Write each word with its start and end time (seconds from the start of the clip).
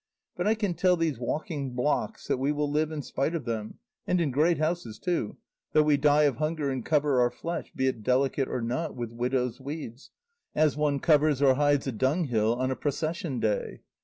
But 0.35 0.47
I 0.47 0.55
can 0.55 0.73
tell 0.73 0.97
these 0.97 1.19
walking 1.19 1.75
blocks 1.75 2.25
that 2.25 2.39
we 2.39 2.51
will 2.51 2.71
live 2.71 2.91
in 2.91 3.03
spite 3.03 3.35
of 3.35 3.45
them, 3.45 3.77
and 4.07 4.19
in 4.19 4.31
great 4.31 4.57
houses 4.57 4.97
too, 4.97 5.37
though 5.73 5.83
we 5.83 5.95
die 5.95 6.23
of 6.23 6.37
hunger 6.37 6.71
and 6.71 6.83
cover 6.83 7.21
our 7.21 7.29
flesh, 7.29 7.71
be 7.75 7.85
it 7.85 8.01
delicate 8.01 8.47
or 8.49 8.63
not, 8.63 8.95
with 8.95 9.11
widow's 9.13 9.59
weeds, 9.61 10.09
as 10.55 10.75
one 10.75 10.99
covers 11.01 11.39
or 11.39 11.53
hides 11.53 11.85
a 11.85 11.91
dunghill 11.91 12.55
on 12.55 12.71
a 12.71 12.75
procession 12.75 13.39
day. 13.39 13.81